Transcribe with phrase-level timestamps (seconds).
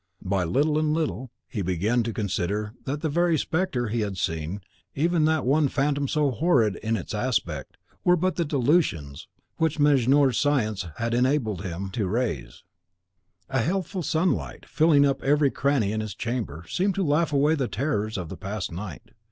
[0.23, 4.61] By little and little, he began to consider that the very spectra he had seen
[4.95, 9.27] even that one phantom so horrid in its aspect were but the delusions
[9.57, 12.63] which Mejnour's science had enable him to raise.
[13.47, 17.67] The healthful sunlight, filling up every cranny in his chamber, seemed to laugh away the
[17.67, 19.11] terrors of the past night.